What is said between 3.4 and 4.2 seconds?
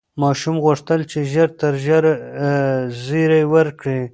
ورکړي.